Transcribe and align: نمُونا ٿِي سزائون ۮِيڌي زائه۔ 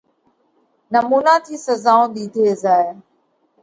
نمُونا 0.93 1.35
ٿِي 1.45 1.55
سزائون 1.65 2.07
ۮِيڌي 2.15 2.43
زائه۔ 2.61 2.89